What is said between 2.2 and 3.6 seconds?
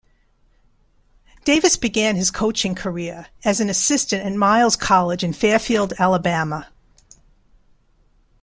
coaching career as